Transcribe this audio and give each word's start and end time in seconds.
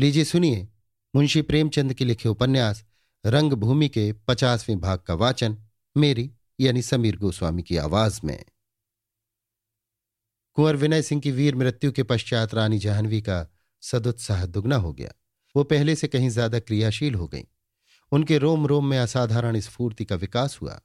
लीजिए 0.00 0.24
सुनिए 0.24 0.68
मुंशी 1.16 1.42
प्रेमचंद 1.42 1.94
के 1.94 2.04
लिखे 2.04 2.28
उपन्यास, 2.28 2.84
रंगभूमि 3.26 3.88
के 3.88 4.12
पचासवें 4.12 4.80
भाग 4.80 4.98
का 4.98 5.14
वाचन, 5.14 5.58
मेरी 5.96 6.30
यानी 6.60 6.82
समीर 6.82 7.16
गोस्वामी 7.16 7.62
की 7.62 7.76
आवाज़ 7.76 8.20
में। 8.24 8.44
कुंवर 10.54 10.76
विनय 10.76 11.02
सिंह 11.02 11.20
की 11.20 11.30
वीर 11.30 11.54
मृत्यु 11.54 11.92
के 11.92 12.02
पश्चात 12.02 12.54
रानी 12.54 12.78
जाह्नवी 12.78 13.22
का 13.22 13.46
सदुत्साह 13.82 14.46
दुगना 14.46 14.76
हो 14.76 14.92
गया। 14.92 15.12
वो 15.56 15.64
पहले 15.64 15.96
से 15.96 16.08
कहीं 16.08 16.28
ज़्यादा 16.28 16.60
क्रियाशील 16.60 17.14
हो 17.14 17.28
गई। 17.28 17.44
उनके 18.12 18.38
रोम 18.38 18.66
रोम 18.66 18.86
में 18.86 18.98
असाधारण 18.98 19.60
स्फूर्ति 19.60 20.04
का 20.04 20.16
विकास 20.16 20.58
हुआ। 20.62 20.80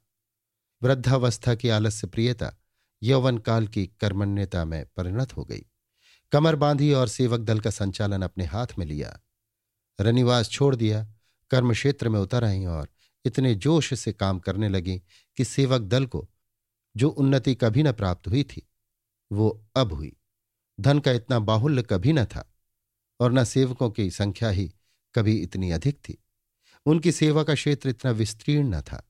वृद्धावस्था 0.82 1.54
की 1.54 1.68
आलस्य 1.68 2.06
प्रियता, 2.06 2.56
यौवन 3.02 3.38
काल 3.38 3.66
की 3.66 3.86
कर्मण्यता 3.86 4.64
में 4.64 4.86
परिणत 4.96 5.36
हो 5.36 5.44
गई। 5.44 5.66
कमर 6.32 6.56
बांधी 6.56 6.92
और 6.92 7.08
सेवक 7.08 7.40
दल 7.40 7.60
का 7.60 7.70
संचालन 7.70 8.22
अपने 8.22 8.44
हाथ 8.44 8.66
में 8.78 8.86
लिया। 8.86 9.20
रनिवास 10.00 10.48
छोड़ 10.48 10.76
दिया, 10.76 11.08
कर्म 11.50 11.72
क्षेत्र 11.72 12.08
में 12.08 12.20
उतर 12.20 12.44
आई 12.44 12.64
और 12.64 12.88
इतने 13.24 13.54
जोश 13.54 13.94
से 13.94 14.12
काम 14.12 14.38
करने 14.38 14.68
लगी 14.68 15.02
कि 15.36 15.44
सेवक 15.44 15.80
दल 15.80 16.06
को 16.06 16.28
जो 16.96 17.08
उन्नति 17.08 17.54
कभी 17.54 17.82
न 17.82 17.92
प्राप्त 17.92 18.28
हुई 18.28 18.42
थी, 18.42 18.68
वो 19.32 19.66
अब 19.76 19.92
हुई। 19.92 20.16
धन 20.80 20.98
का 20.98 21.12
इतना 21.12 21.38
बाहुल्य 21.38 21.82
कभी 21.82 22.12
न 22.12 22.24
था 22.24 22.54
और 23.20 23.32
न 23.32 23.44
सेवकों 23.44 23.90
की 23.90 24.10
संख्या 24.10 24.48
ही 24.48 24.74
कभी 25.14 25.36
इतनी 25.36 25.70
अधिक 25.70 25.96
थी। 25.96 26.24
उनकी 26.86 27.12
सेवा 27.12 27.42
का 27.42 27.54
क्षेत्र 27.54 27.88
इतना 27.88 28.10
विस्तीर्ण 28.10 28.74
न 28.74 28.80
था। 28.80 29.08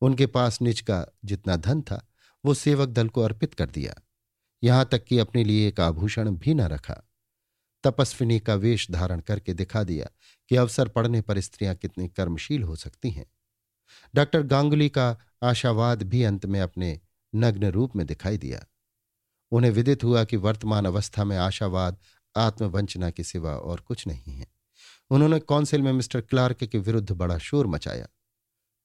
उनके 0.00 0.26
पास 0.26 0.62
निज 0.62 0.80
का 0.80 1.06
जितना 1.24 1.56
धन 1.56 1.82
था, 1.82 2.08
वो 2.44 2.54
सेवक 2.54 2.88
दल 2.88 3.08
को 3.08 3.20
अर्पित 3.20 3.54
कर 3.54 3.70
दिया। 3.70 3.94
यहाँ 4.62 4.88
तक 4.92 5.04
कि 5.04 5.18
अपने 5.18 5.44
लिए 5.44 5.68
एक 5.68 5.80
आभूषण 5.80 6.30
भी 6.30 6.54
न 6.54 6.60
रखा। 6.60 7.02
तपस्विनी 7.84 8.38
का 8.40 8.54
वेश 8.54 8.90
धारण 8.90 9.20
करके 9.20 9.54
दिखा 9.54 9.82
दिया 9.84 10.06
कि 10.48 10.56
अवसर 10.56 10.88
पड़ने 10.88 11.20
पर 11.20 11.40
स्त्रियाँ 11.40 11.74
कितनी 11.74 12.08
कर्मशील 12.08 12.62
हो 12.62 12.76
सकती 12.76 13.10
हैं। 13.10 13.26
डॉक्टर 14.14 14.42
गांगुली 14.42 14.88
का 14.88 15.16
आशावाद 15.42 16.02
भी 16.02 16.22
अंत 16.22 16.46
में 16.46 16.60
अपने 16.60 17.00
नग्न 17.34 17.70
रूप 17.70 17.96
में 17.96 18.06
दिखाई 18.06 18.38
दिया। 18.38 18.64
उन्हें 19.52 19.70
विदित 19.70 20.04
हुआ 20.04 20.24
कि 20.24 20.36
वर्तमान 20.36 20.84
अवस्था 20.84 21.24
में 21.24 21.36
आशावाद, 21.36 21.98
आत्मवंचना 22.36 23.10
के 23.10 23.24
सिवा 23.24 23.52
और 23.52 23.80
कुछ 23.80 24.06
नहीं 24.06 24.34
है। 24.34 24.46
उन्होंने 25.10 25.38
काउंसिल 25.40 25.82
में 25.82 25.92
मिस्टर 25.92 26.20
क्लार्क 26.20 26.64
के 26.64 26.78
विरुद्ध 26.78 27.12
बड़ा 27.12 27.38
शोर 27.38 27.66
मचाया, 27.66 28.06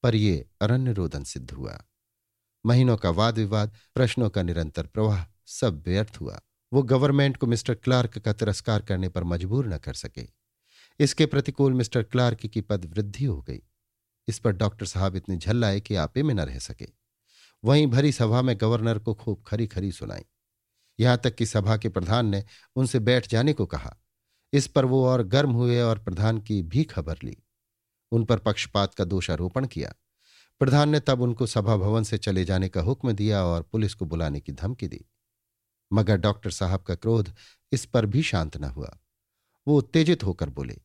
पर 0.02 0.14
यह 0.14 0.44
अरण्य 0.60 0.92
रोदन 0.92 1.24
सिद्ध 1.24 1.50
हुआ। 1.50 1.84
महीनों 2.66 2.96
का 2.96 3.10
वाद 3.10 3.38
विवाद 3.38 3.74
प्रश्नों 3.94 4.30
का 4.30 4.42
निरंतर 4.42 4.86
प्रवाह 4.86 5.24
सब 5.50 5.82
व्यर्थ 5.86 6.16
हुआ। 6.20 6.40
वो 6.72 6.82
गवर्नमेंट 6.82 7.36
को 7.36 7.46
मिस्टर 7.46 7.74
क्लार्क 7.74 8.18
का 8.18 8.32
तिरस्कार 8.32 8.82
करने 8.82 9.08
पर 9.08 9.24
मजबूर 9.24 9.66
न 9.66 9.78
कर 9.78 9.94
सके। 9.94 10.28
इसके 11.00 11.26
प्रतिकूल 11.26 11.72
मिस्टर 11.72 12.02
क्लार्क 12.02 12.46
की 12.46 12.60
पद 12.60 12.84
वृद्धि 12.84 13.24
हो 13.24 13.42
गई। 13.42 13.62
इस 14.28 14.38
पर 14.38 14.52
डॉक्टर 14.52 14.86
साहब 14.86 15.16
इतने 15.16 15.36
झल्लाए 15.36 15.80
कि 15.80 15.94
आपे 15.94 16.22
में 16.22 16.34
न 16.34 16.40
रह 16.40 16.58
सके। 16.58 16.88
वहीं 17.64 17.86
भरी 17.86 18.12
सभा 18.12 18.42
में 18.42 18.56
गवर्नर 18.60 18.98
को 18.98 19.14
खूब 19.14 19.44
खरी 19.46 19.66
खरी 19.66 19.92
सुनाई। 19.92 20.24
यहाँ 21.00 21.18
तक 21.18 21.34
कि 21.34 21.46
सभा 21.46 21.76
के 21.76 21.88
प्रधान 21.88 22.26
ने 22.26 22.44
उनसे 22.76 22.98
बैठ 22.98 23.28
जाने 23.28 23.52
को 23.52 23.66
कहा। 23.66 23.96
इस 24.52 24.66
पर 24.66 24.84
वो 24.84 25.06
और 25.06 25.22
गर्म 25.22 25.50
हुए 25.50 25.80
और 25.80 25.98
प्रधान 25.98 26.38
की 26.38 26.62
भी 26.62 26.84
खबर 26.84 27.16
ली। 27.24 27.36
उन 28.12 28.24
पर 28.24 28.38
पक्षपात 28.38 28.94
का 28.94 29.04
दोषारोपण 29.04 29.66
किया। 29.66 29.94
प्रधान 30.58 30.88
ने 30.88 31.00
तब 31.00 31.20
उनको 31.20 31.46
सभा 31.46 31.76
भवन 31.76 32.02
से 32.02 32.18
चले 32.18 32.44
जाने 32.44 32.68
का 32.68 32.80
हुक्म 32.80 33.12
दिया 33.12 33.44
और 33.44 33.62
पुलिस 33.62 33.94
को 33.94 34.04
बुलाने 34.04 34.40
की 34.40 34.52
धमकी 34.52 34.88
दी। 34.88 35.04
मगर 35.92 36.16
डॉक्टर 36.16 36.50
साहब 36.50 36.80
का 36.80 36.94
क्रोध 36.94 37.34
इस 37.72 37.84
पर 37.84 38.06
भी 38.06 38.22
शांत 38.22 38.56
न 38.56 38.64
हुआ। 38.64 38.98
वो 39.68 39.78
उत्तेजित 39.78 40.24
होकर 40.24 40.48
बोले, 40.48 40.78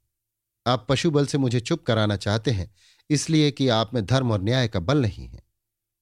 आप 0.67 0.85
पशु 0.89 1.11
बल 1.11 1.25
से 1.25 1.37
मुझे 1.37 1.59
चुप 1.59 1.83
कराना 1.83 2.15
चाहते 2.15 2.51
हैं, 2.51 2.75
इसलिए 3.09 3.51
कि 3.51 3.67
आप 3.67 3.93
में 3.93 4.05
धर्म 4.05 4.31
और 4.31 4.41
न्याय 4.41 4.67
का 4.67 4.79
बल 4.79 5.01
नहीं 5.01 5.27
है। 5.27 5.43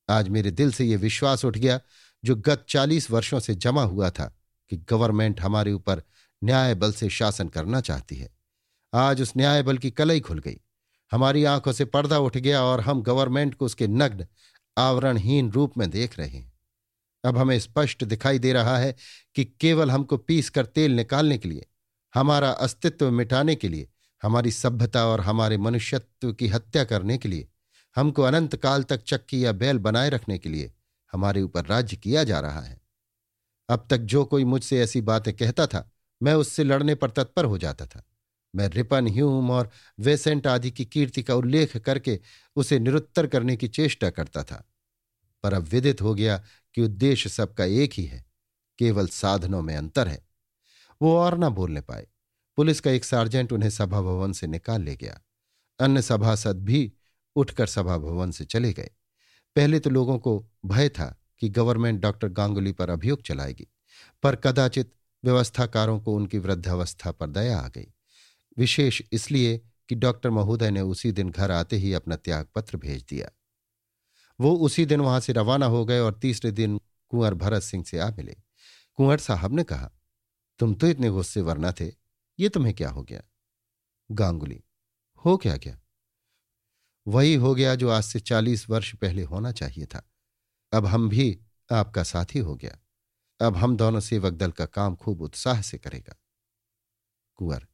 आज 0.09 0.29
मेरे 0.29 0.51
दिल 0.51 0.71
से 0.71 0.85
यह 0.85 0.97
विश्वास 0.97 1.45
उठ 1.45 1.57
गया, 1.57 1.79
जो 2.25 2.35
गत 2.35 2.65
चालीस 2.69 3.11
वर्षों 3.11 3.39
से 3.39 3.55
जमा 3.55 3.83
हुआ 3.83 4.09
था, 4.09 4.37
कि 4.69 4.77
गवर्नमेंट 4.77 5.41
हमारे 5.41 5.73
ऊपर 5.73 6.03
न्याय 6.43 6.75
बल 6.75 6.91
से 6.91 7.09
शासन 7.09 7.47
करना 7.47 7.81
चाहती 7.81 8.15
है। 8.15 8.29
आज 8.93 9.21
उस 9.21 9.33
न्याय 9.37 9.63
बल 9.63 9.77
की 9.77 9.91
कलई 9.91 10.19
खुल 10.19 10.39
गई। 10.39 10.61
हमारी 11.11 11.43
आँखों 11.43 11.71
से 11.71 11.85
पर्दा 11.85 12.19
उठ 12.19 12.37
गया 12.37 12.63
और 12.63 12.81
हम 12.81 13.01
गवर्नमेंट 13.01 13.55
को 13.55 13.65
उसके 13.65 13.87
नग्न, 13.87 14.27
आवरणहीन 14.77 15.51
रूप 15.51 15.77
में 15.77 15.89
देख 15.89 16.19
रहे 16.19 16.27
हैं। 16.27 16.50
अब 17.23 17.37
हमें 17.37 17.59
स्पष्ट 17.59 18.03
दिखाई 18.03 18.39
दे 18.39 18.53
रहा 18.53 18.77
है 18.77 18.95
कि 19.35 19.45
केवल 19.45 19.91
हमको 19.91 20.17
पीस 20.17 20.49
कर 20.49 20.65
तेल 20.65 20.91
निकालने 20.91 21.37
के 21.37 21.49
लिए, 21.49 21.65
हमारा 22.13 22.49
अस्तित्व 22.49 23.11
मिटाने 23.11 23.55
के 23.55 23.69
लिए, 23.69 23.89
हमारी 24.23 24.51
सभ्यता 24.51 25.05
और 25.05 25.21
हमारे 25.21 25.57
मनुष्यत्व 25.57 26.33
की 26.33 26.47
हत्या 26.47 26.83
करने 26.83 27.17
के 27.17 27.29
लिए, 27.29 27.47
हमको 27.95 28.21
अनंत 28.21 28.55
काल 28.55 28.83
तक 28.83 29.03
चक्की 29.03 29.45
या 29.45 29.51
बैल 29.51 29.77
बनाए 29.77 30.09
रखने 30.09 30.37
के 30.37 30.49
लिए 30.49 30.73
हमारे 31.11 31.41
ऊपर 31.41 31.65
राज्य 31.65 31.97
किया 31.97 32.23
जा 32.23 32.39
रहा 32.39 32.61
है। 32.61 32.81
अब 33.69 33.87
तक 33.89 33.97
जो 33.97 34.25
कोई 34.25 34.43
मुझसे 34.43 34.81
ऐसी 34.81 35.01
बातें 35.01 35.33
कहता 35.33 35.67
था, 35.67 35.91
मैं 36.23 36.33
उससे 36.33 36.63
लड़ने 36.63 36.95
पर 36.95 37.09
तत्पर 37.09 37.45
हो 37.45 37.57
जाता 37.57 37.85
था। 37.85 38.03
मैं 38.55 38.67
रिपन 38.67 39.07
ह्यूम 39.07 39.51
और 39.51 39.69
वेसेंट 39.99 40.47
आदि 40.47 40.71
की 40.71 40.85
कीर्ति 40.85 41.23
का 41.23 41.35
उल्लेख 41.35 41.77
करके 41.77 42.19
उसे 42.55 42.79
निरुत्तर 42.79 43.27
करने 43.27 43.55
की 43.55 43.67
चेष्टा 43.67 44.09
करता 44.09 44.43
था। 44.43 44.67
पर 45.43 45.53
अब 45.53 45.63
विदित 45.63 46.01
हो 46.01 46.15
गया 46.15 46.43
कि 46.75 46.81
उद्देश्य 46.81 47.29
सबका 47.29 47.65
एक 47.65 47.93
ही 47.93 48.05
है, 48.05 48.25
केवल 48.79 49.07
साधनों 49.07 49.61
में 49.61 49.75
अंतर 49.75 50.07
है। 50.07 50.27
वो 51.01 51.15
और 51.17 51.37
ना 51.37 51.49
बोलने 51.49 51.81
पाए। 51.81 52.07
पुलिस 52.57 52.79
का 52.79 52.91
एक 52.91 53.05
सार्जेंट 53.05 53.53
उन्हें 53.53 53.69
सभा 53.69 54.01
भवन 54.01 54.33
से 54.33 54.47
निकाल 54.47 54.81
ले 54.81 54.95
गया। 54.95 55.19
अन्य 55.79 56.01
सभासद 56.01 56.63
भी 56.63 56.93
उठकर 57.35 57.67
सभा 57.67 57.97
भवन 57.97 58.31
से 58.31 58.45
चले 58.45 58.73
गए। 58.73 58.89
पहले 59.55 59.79
तो 59.79 59.89
लोगों 59.89 60.19
को 60.19 60.49
भय 60.65 60.89
था 60.89 61.17
कि 61.39 61.49
गवर्नमेंट 61.49 62.01
डॉक्टर 62.01 62.27
गांगुली 62.27 62.71
पर 62.71 62.89
अभियोग 62.89 63.21
चलाएगी, 63.21 63.67
पर 64.23 64.35
कदाचित 64.35 64.93
व्यवस्थाकारों 65.23 65.99
को 65.99 66.15
उनकी 66.15 66.37
वृद्धावस्था 66.37 67.11
पर 67.11 67.27
दया 67.27 67.59
आ 67.59 67.67
गई। 67.67 67.93
विशेष 68.57 69.01
इसलिए 69.11 69.61
कि 69.89 69.95
डॉक्टर 69.95 70.29
महोदय 70.29 70.71
ने 70.71 70.81
उसी 70.81 71.11
दिन 71.11 71.29
घर 71.29 71.51
आते 71.51 71.75
ही 71.75 71.93
अपना 71.93 72.15
त्यागपत्र 72.15 72.77
भेज 72.77 73.05
दिया। 73.09 73.29
वो 74.39 74.55
उसी 74.55 74.85
दिन 74.85 75.01
वहाँ 75.01 75.19
से 75.19 75.33
रवाना 75.33 75.65
हो 75.65 75.85
गए 75.85 75.99
और 75.99 76.13
तीसरे 76.13 76.51
दिन 76.51 76.79
कुंवर 77.09 77.33
भरत 77.33 77.61
सिंह 77.61 77.83
से 77.83 77.99
आ 77.99 78.09
मिले। 78.09 78.35
कुंवर 78.95 79.17
साहब 79.17 79.53
ने 79.53 79.63
कहा, 79.63 79.91
तुम 80.59 80.73
तो 80.73 80.87
इतने 80.87 81.09
गुस्से 81.09 81.41
वरना 81.41 81.71
थे, 81.71 81.93
ये 82.39 82.49
तुम्हें 82.49 82.73
क्या 82.75 82.89
हो 82.89 83.03
गया? 83.03 83.21
गांगुली, 84.11 84.63
हो 85.25 85.37
क्या 85.37 85.57
क्या? 85.57 85.77
वही 87.07 87.35
हो 87.35 87.55
गया 87.55 87.75
जो 87.75 87.89
आज 87.89 88.03
से 88.03 88.19
चालीस 88.19 88.69
वर्ष 88.69 88.95
पहले 88.95 89.23
होना 89.23 89.51
चाहिए 89.51 89.85
था। 89.85 90.11
अब 90.73 90.85
हम 90.85 91.09
भी 91.09 91.39
आपका 91.71 92.03
साथी 92.03 92.39
हो 92.39 92.55
गया। 92.55 92.77
अब 93.41 93.57
हम 93.57 93.77
दोनों 93.77 93.99
सेवक 93.99 94.33
दल 94.33 94.51
का 94.51 94.65
काम 94.65 94.95
खूब 94.95 95.21
उत्साह 95.21 95.61
से 95.61 95.77
करेगा। 95.77 96.15
कुंवर, 97.35 97.67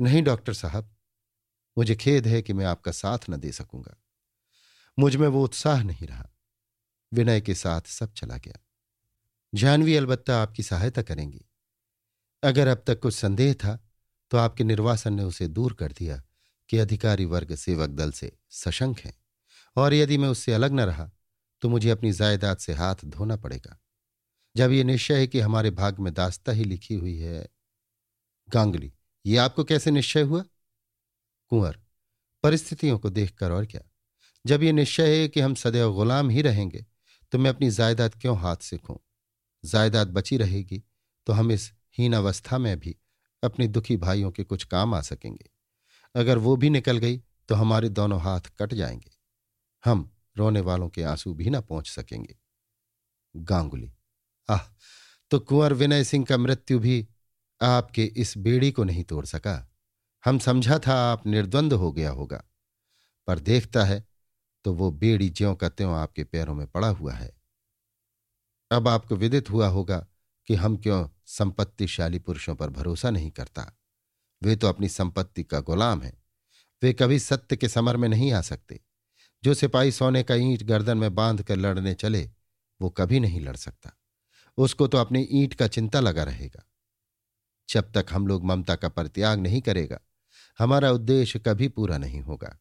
नहीं 0.00 0.22
डॉक्टर 0.22 0.52
साहब, 0.52 0.96
मुझे 1.78 1.96
खेद 1.96 2.26
है 2.26 2.42
कि 2.42 2.52
मैं 2.52 2.66
आपका 2.66 2.92
साथ 2.92 3.18
न 3.30 3.36
दे 3.36 3.52
सकूँगा। 3.52 3.96
मुझमें 4.98 5.28
वो 5.28 5.44
उत्साह 5.44 5.82
नहीं 5.82 6.06
रहा। 6.06 6.28
विनय 7.12 7.40
के 7.40 7.54
साथ 7.54 7.80
सब 7.80 8.12
चला 8.12 8.36
गया। 8.36 8.58
जानवी 9.54 9.96
अलबत्ता 9.96 10.42
आपकी 10.42 10.62
सहायता 10.62 11.02
करेंगी। 11.02 11.44
अगर 12.42 12.68
अब 12.68 12.82
तक 12.86 13.00
कुछ 13.00 13.14
संदेह 13.14 13.54
था 13.54 13.78
तो 14.30 14.38
आपके 14.38 14.64
निर्वासन 14.64 15.12
ने 15.12 15.24
उसे 15.24 15.48
दूर 15.48 15.72
कर 15.72 15.92
दिया 15.92 16.22
कि 16.68 16.78
अधिकारी 16.78 17.24
वर्ग 17.24 17.54
सेवक 17.54 17.90
दल 17.90 18.10
से 18.12 18.32
सशंक 18.50 19.00
है। 19.00 19.14
और 19.76 19.94
यदि 19.94 20.18
मैं 20.18 20.28
उससे 20.28 20.52
अलग 20.52 20.72
न 20.72 20.80
रहा 20.80 21.10
तो 21.62 21.68
मुझे 21.68 21.90
अपनी 21.90 22.12
जायदाद 22.12 22.58
से 22.58 22.72
हाथ 22.72 23.04
धोना 23.04 23.36
पड़ेगा। 23.36 23.78
जब 24.56 24.70
यह 24.70 24.84
निश्चय 24.84 25.18
है 25.18 25.26
कि 25.26 25.40
हमारे 25.40 25.70
भाग 25.70 25.98
में 25.98 26.12
दास्ता 26.14 26.52
ही 26.52 26.64
लिखी 26.64 26.94
हुई 26.94 27.18
है। 27.18 27.48
गांगली, 28.48 28.92
ये 29.26 29.36
आपको 29.36 29.64
कैसे 29.64 29.90
निश्चय 29.90 30.22
हुआ? 30.22 30.44
कुंवर, 31.48 31.80
परिस्थितियों 32.42 32.98
को 32.98 33.10
देखकर 33.10 33.52
और 33.52 33.66
क्या? 33.66 33.82
जब 34.46 34.62
ये 34.62 34.72
निश्चय 34.72 35.20
है 35.20 35.28
कि 35.28 35.40
हम 35.40 35.54
सदैव 35.54 35.92
गुलाम 35.92 36.30
ही 36.30 36.42
रहेंगे 36.42 36.84
तो 37.32 37.38
मैं 37.38 37.50
अपनी 37.50 37.70
जायदाद 37.70 38.14
क्यों 38.14 38.38
हाथ 38.38 38.56
से 38.56 38.76
खूं? 38.78 38.96
जायदाद 39.64 40.08
बची 40.08 40.36
रहेगी 40.36 40.82
तो 41.26 41.32
हम 41.32 41.50
इस 41.52 41.72
हीन 41.98 42.12
अवस्था 42.12 42.58
में 42.58 42.78
भी 42.80 42.96
अपने 43.42 43.68
दुखी 43.68 43.96
भाइयों 43.96 44.30
के 44.30 44.44
कुछ 44.44 44.64
काम 44.64 44.94
आ 44.94 45.00
सकेंगे। 45.00 45.50
अगर 46.14 46.38
वो 46.38 46.56
भी 46.56 46.70
निकल 46.70 46.98
गई 46.98 47.18
तो 47.48 47.54
हमारे 47.54 47.88
दोनों 47.88 48.20
हाथ 48.20 48.40
कट 48.58 48.74
जाएँगे। 48.74 49.10
हम 49.84 50.10
रोने 50.36 50.60
वालों 50.60 50.88
के 50.88 51.02
आँसू 51.02 51.34
भी 51.34 51.50
ना 51.50 51.60
पहुँच 51.60 51.90
सकेंगे। 51.90 52.36
गांगुली, 53.34 53.92
आह 54.48 54.60
तो 55.30 55.38
कुंवर 55.38 55.72
विनय 55.72 56.04
सिंह 56.04 56.24
का 56.24 56.36
मृत्यु 56.36 56.78
भी 56.78 57.06
आपके 57.60 58.04
इस 58.16 58.36
बेड़ी 58.38 58.70
को 58.72 58.84
नहीं 58.84 59.04
तोड़ 59.04 59.24
सका। 59.26 59.72
हम 60.24 60.38
समझा 60.38 60.78
था 60.78 60.94
आप 61.12 61.26
निर्द्वंद 61.26 61.72
हो 61.72 61.92
गया 61.92 62.10
होगा, 62.10 62.42
पर 63.28 63.38
देखता 63.38 63.84
है 63.84 64.04
तो 64.66 64.72
वो 64.72 64.90
बेड़ी 64.90 65.30
ज्यों 65.30 65.54
का 65.54 65.68
त्यों 65.68 65.96
आपके 65.96 66.24
पैरों 66.24 66.54
में 66.54 66.66
पड़ा 66.66 66.88
हुआ 66.88 67.12
है। 67.12 67.32
अब 68.70 68.88
आपको 68.88 69.16
विदित 69.16 69.50
हुआ 69.50 69.68
होगा 69.68 70.06
कि 70.46 70.54
हम 70.54 70.76
क्यों 70.76 71.08
संपत्तिशाली 71.26 72.18
पुरुषों 72.18 72.54
पर 72.54 72.70
भरोसा 72.70 73.10
नहीं 73.10 73.30
करता। 73.30 73.78
वे 74.42 74.56
तो 74.56 74.66
अपनी 74.66 74.88
संपत्ति 74.88 75.44
का 75.44 75.60
गुलाम 75.60 76.02
है। 76.02 76.22
वे 76.82 76.92
कभी 76.92 77.18
सत्य 77.18 77.56
के 77.56 77.68
समर 77.68 77.96
में 77.96 78.08
नहीं 78.08 78.32
आ 78.32 78.40
सकते। 78.40 78.80
जो 79.44 79.54
सिपाही 79.54 79.92
सोने 79.92 80.22
का 80.22 80.34
ईंट 80.34 80.62
गर्दन 80.62 80.98
में 80.98 81.14
बाँध 81.14 81.42
कर 81.42 81.56
लड़ने 81.56 81.94
चले, 81.94 82.30
वो 82.80 82.90
कभी 82.90 83.20
नहीं 83.20 83.40
लड़ 83.40 83.56
सकता। 83.56 83.92
उसको 84.56 84.88
तो 84.88 84.98
अपनी 84.98 85.28
ईंट 85.30 85.54
का 85.54 85.68
चिंता 85.68 86.00
लगा 86.00 86.22
रहेगा। 86.22 86.66
जब 87.68 87.92
तक 87.92 88.06
हम 88.10 88.26
लोग 88.26 88.44
ममता 88.44 88.76
का 88.76 88.88
परित्याग 88.88 89.38
नहीं 89.38 89.60
करेगा, 89.60 90.00
हमारा 90.58 90.90
उद्देश्य 90.90 91.38
कभी 91.38 91.68
पूरा 91.68 91.98
नहीं 91.98 92.20
होगा। 92.20 92.58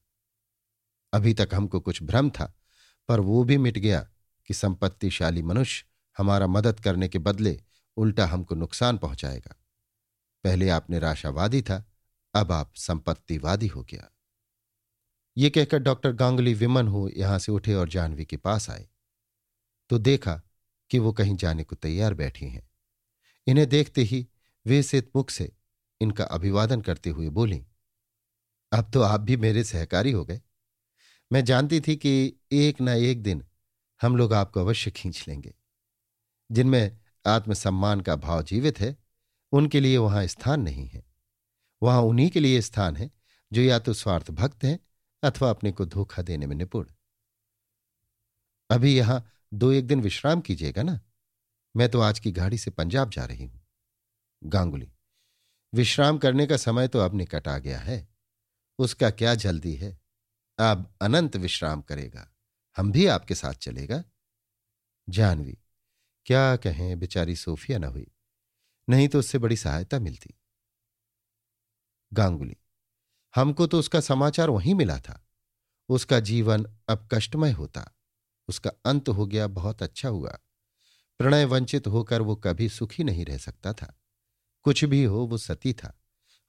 अभी 1.16 1.34
तक 1.34 1.50
हमको 1.54 1.80
कुछ 1.80 2.02
भ्रम 2.04 2.30
था, 2.30 2.54
पर 3.10 3.20
वो 3.20 3.44
भी 3.44 3.58
मिट 3.58 3.78
गया 3.78 4.00
कि 4.50 4.54
संपत्तिशाली 4.54 5.42
मनुष्य 5.42 5.86
हमारा 6.18 6.48
मदद 6.48 6.80
करने 6.80 7.08
के 7.08 7.20
बदले 7.20 7.60
उल्टा 7.98 8.26
हमको 8.26 8.56
नुकसान 8.56 8.98
पहुंचाएगा। 8.98 9.56
पहले 10.44 10.70
आप 10.70 10.90
निराशावादी 10.90 11.62
था, 11.62 11.84
अब 12.34 12.52
आप 12.52 12.74
संपत्तिवादी 12.76 13.68
हो 13.68 13.84
गया। 13.84 14.10
ये 15.38 15.50
कहकर 15.50 15.80
डॉक्टर 15.80 16.12
गांगुली 16.12 16.54
विमन 16.54 16.88
हो 16.88 17.10
यहाँ 17.18 17.40
से 17.40 17.52
उठे 17.52 17.74
और 17.74 17.90
जानवी 17.90 18.26
के 18.26 18.38
पास 18.38 18.70
आए। 18.70 18.88
तो 19.90 19.98
देखा 19.98 20.42
कि 20.92 21.00
वो 21.00 21.12
कहीं 21.14 21.36
जाने 21.36 21.64
को 21.64 21.76
तैयार 21.76 22.14
बैठी 22.14 22.46
हैं। 22.46 22.68
इन्हें 23.48 23.68
देखते 23.70 24.02
ही 24.02 24.28
वे 24.66 24.82
सित 24.84 25.12
मुख 25.16 25.30
से 25.30 25.52
इनका 26.02 26.24
अभिवादन 26.26 26.82
करते 26.82 27.10
हुए 27.10 27.30
बोली, 27.30 27.66
अब 28.72 28.92
तो 28.92 29.02
आप 29.02 29.22
भी 29.22 29.38
मेरे 29.38 29.64
सहकारी 29.64 30.12
हो 30.12 30.24
गए। 30.26 30.42
मैं 31.31 31.44
जानती 31.45 31.80
थी 31.81 31.95
कि 31.95 32.33
एक 32.51 32.81
न 32.81 32.89
एक 32.89 33.24
दिन 33.24 33.44
हम 34.01 34.16
लोग 34.18 34.33
आपको 34.33 34.60
अवश्य 34.60 34.92
खींच 34.92 35.27
लेंगे। 35.27 35.54
जिनमें 36.51 36.98
आत्मसम्मान 37.25 38.01
का 38.01 38.16
भाव 38.16 38.44
जीवित 38.44 38.80
है, 38.80 38.95
उनके 39.51 39.80
लिए 39.80 39.98
वहाँ 39.98 40.25
स्थान 40.27 40.62
नहीं 40.62 40.88
है। 40.88 41.04
वहाँ 41.83 42.01
उन्हीं 42.01 42.30
के 42.30 42.39
लिए 42.39 42.62
स्थान 42.62 42.95
है 42.95 43.12
जो 43.54 43.62
या 43.62 43.80
तो 43.80 43.94
स्वार्थ 43.94 44.31
भक्त 44.31 44.63
हैं 44.63 44.80
अथवा 45.24 45.50
अपने 45.50 45.72
को 45.72 45.86
धोखा 45.86 46.22
देने 46.22 46.48
में 46.48 46.56
निपुण। 46.56 46.86
अभी 48.69 48.98
यहाँ 48.98 49.31
दो 49.54 49.71
एक 49.71 49.88
दिन 49.88 50.01
विश्राम 50.01 50.42
कीजिएगा 50.42 50.83
ना? 50.83 51.00
मैं 51.75 51.89
तो 51.89 52.00
आज 52.00 52.19
की 52.19 52.31
गाड़ी 52.31 52.57
से 52.57 52.71
पंजाब 52.71 53.10
जा 53.10 53.25
रही 53.25 53.45
हूँ। 53.45 53.62
गांगुली, 54.44 54.92
विश्राम 55.74 56.18
करने 56.18 56.48
का 56.48 56.57
समय 56.57 56.88
तो 56.88 57.00
अब 57.00 57.16
निकट 57.16 57.48
आ 57.48 57.57
गया 57.57 57.80
है। 57.80 58.07
उसका 58.80 59.10
क्या 59.10 59.36
जल्दी 59.36 59.74
है? 59.75 60.05
अब 60.60 60.96
अनंत 61.02 61.36
विश्राम 61.36 61.81
करेगा। 61.81 62.31
हम 62.78 62.92
भी 62.92 63.07
आपके 63.07 63.36
साथ 63.36 63.54
चलेगा। 63.54 64.04
जानवी, 65.10 65.57
क्या 66.25 66.56
कहें, 66.56 67.00
बेचारी 67.00 67.36
सोफिया 67.36 67.78
न 67.78 67.84
हुई। 67.84 68.12
नहीं 68.90 69.07
तो 69.07 69.19
उससे 69.19 69.38
बड़ी 69.38 69.57
सहायता 69.57 70.00
मिलती। 70.00 70.34
गांगुली, 72.13 72.57
हमको 73.36 73.68
तो 73.68 73.80
उसका 73.80 74.00
समाचार 74.00 74.50
वहीं 74.50 74.75
मिला 74.75 75.00
था। 75.00 75.28
उसका 75.90 76.19
जीवन 76.19 76.66
अब 76.88 77.10
कष्टमय 77.13 77.52
होता। 77.52 77.92
उसका 78.48 78.72
अंत 78.86 79.10
हो 79.10 79.25
गया, 79.25 79.48
बहुत 79.48 79.84
अच्छा 79.84 80.10
हुआ। 80.10 80.40
प्रणय 81.19 81.46
वंचित 81.46 81.88
होकर 81.88 82.22
वो 82.22 82.36
कभी 82.36 82.69
सुखी 82.69 83.04
नहीं 83.04 83.25
रह 83.25 83.38
सकता 83.38 83.74
था। 83.74 84.00
कुछ 84.63 84.86
भी 84.86 85.04
हो, 85.04 85.25
वो 85.25 85.38
सती 85.38 85.74
था। 85.74 86.02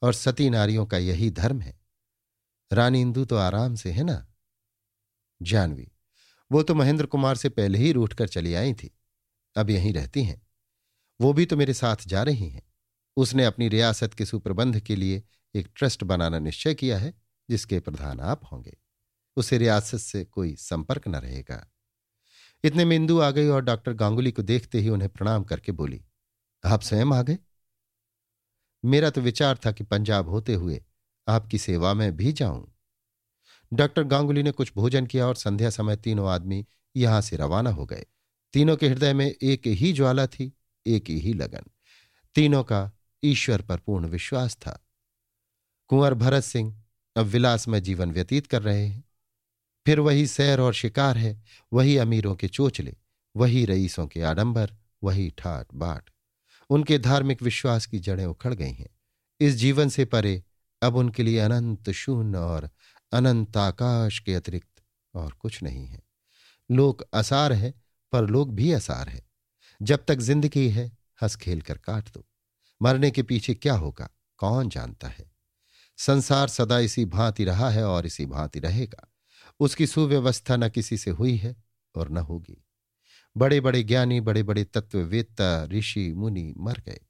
और 0.03 0.14
सती 0.14 0.50
नारियों 0.50 0.87
का 0.87 0.97
यही 0.97 1.31
धर्म 1.31 1.61
है। 1.61 1.86
रानी 2.73 3.01
इंदु 3.01 3.25
तो 3.25 3.37
आराम 3.37 3.75
से, 3.75 3.91
है 3.91 4.03
ना? 4.03 4.27
जानवी, 5.43 5.89
वो 6.53 6.63
तो 6.63 6.75
महेंद्र 6.75 7.07
कुमार 7.07 7.37
से 7.37 7.49
पहले 7.49 7.79
ही 7.79 7.93
रूठकर 7.93 8.29
चली 8.29 8.55
आई 8.55 8.75
थी, 8.75 8.91
अब 9.57 9.71
यहीं 9.71 9.93
रहती 9.93 10.25
हैं। 10.25 10.47
वो 11.21 11.33
भी 11.33 11.47
तो 11.47 11.57
मेरे 11.57 11.75
साथ 11.75 11.97
जा 12.07 12.23
रही 12.23 12.49
हैं। 12.49 12.63
उसने 13.17 13.45
अपनी 13.45 13.69
रियासत 13.69 14.15
के 14.15 14.25
सुप्रबंध 14.25 14.81
के 14.81 14.97
लिए 14.97 15.23
एक 15.55 15.69
ट्रस्ट 15.77 16.05
बनाना 16.05 16.39
निश्चय 16.39 16.75
किया 16.75 16.99
है, 16.99 17.15
जिसके 17.51 17.81
प्रधान 17.81 18.21
आप 18.21 18.45
होंगे। 18.53 18.77
उसे 19.37 19.59
रियासत 19.59 19.99
से 19.99 20.25
कोई 20.25 20.55
संपर्क 20.57 21.09
न 21.09 21.17
रहेगा। 21.17 21.67
इतने 22.65 22.85
में 22.85 22.97
इंदु 22.97 23.21
आ 23.21 23.31
गई 23.31 23.49
और 23.49 23.63
डॉक्टर 23.63 23.93
गांगुली 23.93 24.33
को 24.33 24.43
देखते 24.43 24.81
ही 24.81 24.89
उन्हें 24.89 25.11
प्रणाम 25.11 25.45
करके 25.45 25.73
बोली, 25.73 26.05
आप 26.65 26.83
स्वयं 26.83 27.15
आ 27.15 27.23
गए? 27.23 27.39
मेरा 28.85 29.11
तो 29.11 29.21
विचार 29.21 29.59
था 29.67 29.73
कि 29.73 29.85
पंजाब 29.85 30.29
होते 30.29 30.55
हुए 30.55 30.83
आपकी 31.28 31.58
सेवा 31.58 31.94
में 31.94 32.17
भी 32.17 32.32
जाऊँ। 32.32 32.73
डॉक्टर 33.73 34.02
गांगुली 34.02 34.43
ने 34.43 34.50
कुछ 34.50 34.73
भोजन 34.76 35.06
किया 35.06 35.26
और 35.26 35.34
संध्या 35.34 35.70
समय 35.70 35.96
तीनों 35.96 36.28
आदमी 36.28 36.67
यहाँ 36.96 37.20
से 37.20 37.37
रवाना 37.37 37.70
हो 37.70 37.87
गए। 37.87 38.06
तीनों 38.52 38.76
के 38.76 38.88
हृदय 38.88 39.12
में 39.12 39.34
एक 39.43 39.67
ही 39.67 39.93
ज्वाला 39.93 40.26
थी, 40.26 40.52
एक 40.87 41.11
ही 41.11 41.32
लगन। 41.32 41.62
तीनों 42.34 42.64
का 42.64 42.93
ईश्वर 43.25 43.62
पर 43.62 43.78
पूर्ण 43.78 44.06
विश्वास 44.06 44.55
था। 44.55 44.87
कुंवर 45.88 46.14
भरत 46.14 46.44
सिंह 46.44 46.82
अब 47.17 47.26
विलास 47.26 47.69
में 47.69 47.82
जीवन 47.82 48.12
व्यतीत 48.12 48.46
कर 48.46 48.62
रहे 48.62 48.87
हैं। 48.87 49.05
फिर 49.87 50.00
वही 50.00 50.26
सैर 50.26 50.61
और 50.61 50.75
शिकार 50.75 51.19
है, 51.19 51.43
वही 51.72 51.96
अमीरों 51.96 52.34
के 52.34 52.49
चोचले, 52.49 52.96
वही 53.37 53.64
रईसों 53.64 54.06
के 54.06 54.22
आडंबर, 54.22 54.70
वही 55.02 55.31
ठाट 55.38 55.67
बाट। 55.75 56.11
उनके 56.70 56.99
धार्मिक 56.99 57.43
विश्वास 57.43 57.87
की 57.87 57.99
जड़ें 57.99 58.26
उखड़ 58.26 58.55
गई 58.55 58.72
हैं। 58.72 58.88
इस 59.40 59.55
जीवन 59.55 59.88
से 59.88 60.05
परे 60.05 60.44
अब 60.82 60.96
उनके 60.96 61.23
लिए 61.23 61.38
अनंत 61.38 61.90
शून्य 61.90 62.38
और 62.38 62.70
अनंत 63.12 63.56
आकाश 63.56 64.19
के 64.19 64.34
अतिरिक्त 64.34 64.82
और 65.14 65.32
कुछ 65.32 65.62
नहीं 65.62 65.87
है। 65.87 66.02
लोक 66.70 67.02
असार 67.14 67.52
है, 67.52 67.75
पर 68.12 68.26
लोग 68.26 68.55
भी 68.55 68.73
असार 68.73 69.08
है। 69.08 69.26
जब 69.82 70.05
तक 70.08 70.19
ज़िंदगी 70.19 70.69
है, 70.69 70.99
हंस 71.23 71.37
खेल 71.37 71.61
कर 71.61 71.78
काट 71.78 72.08
दो। 72.08 72.26
मरने 72.82 73.11
के 73.11 73.23
पीछे 73.23 73.55
क्या 73.55 73.75
होगा, 73.75 74.08
कौन 74.38 74.69
जानता 74.69 75.08
है? 75.08 75.32
संसार 75.96 76.49
सदा 76.49 76.79
इसी 76.79 77.05
भांति 77.05 77.44
रहा 77.44 77.70
है 77.70 77.84
और 77.84 78.06
इसी 78.06 78.26
भांति 78.26 78.61
रहेगा। 78.61 79.12
उसकी 79.61 79.87
सुव्यवस्था 79.87 80.56
न 80.56 80.69
किसी 80.69 80.99
से 80.99 81.11
हुई 81.11 81.37
है 81.37 81.56
और 81.94 82.08
न 82.08 82.17
होगी। 82.17 82.64
बड़े 83.37 83.61
बड़े 83.61 83.82
ज्ञानी 83.82 84.20
बड़े 84.20 84.43
बड़े 84.43 84.64
तत्ववेत्ता, 84.64 85.64
ऋषि, 85.64 86.12
मुनि 86.12 86.55
मर 86.56 86.81
गए 86.87 87.00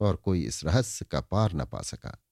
और 0.00 0.16
कोई 0.16 0.44
इस 0.44 0.64
रहस्य 0.64 1.04
का 1.04 1.20
पार 1.20 1.52
न 1.52 1.64
पा 1.64 1.80
सका। 1.82 2.24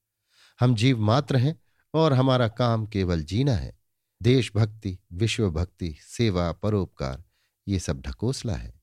हम 0.61 0.75
जीव 0.75 1.00
मात्र 1.00 1.37
हैं 1.37 1.62
और 1.94 2.12
हमारा 2.12 2.49
काम 2.49 2.87
केवल 2.87 3.23
जीना 3.23 3.53
है। 3.53 3.79
देशभक्ति, 4.23 4.99
विश्वभक्ति, 5.12 5.99
सेवा, 6.00 6.53
परोपकार, 6.53 7.25
ये 7.69 7.79
सब 7.79 8.00
ढकोसला 8.00 8.55
है। 8.55 8.82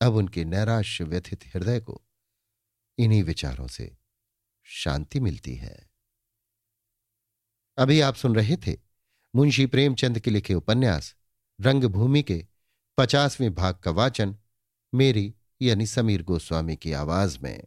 अब 0.00 0.14
उनके 0.14 0.44
नैराश्य 0.44 1.04
व्यथित 1.04 1.44
हृदय 1.54 1.80
को 1.80 2.02
इन्हीं 2.98 3.22
विचारों 3.22 3.66
से 3.66 3.96
शांति 4.64 5.20
मिलती 5.20 5.54
है। 5.54 5.90
अभी 7.78 8.00
आप 8.00 8.14
सुन 8.14 8.34
रहे 8.34 8.56
थे 8.56 8.78
मुंशी 9.36 9.66
प्रेमचंद 9.66 10.18
के 10.18 10.30
लिखे 10.30 10.54
उपन्यास, 10.54 11.16
रंगभूमि 11.60 12.22
के 12.22 12.46
पचासवें 12.98 13.54
भाग 13.54 13.74
का 13.74 13.90
वाचन, 13.90 14.36
मेरी 14.94 15.34
यानी 15.62 15.86
समीर 15.86 16.22
गोस्वामी 16.22 16.76
की 16.76 16.92
आवाज़ 16.92 17.38
में। 17.38 17.64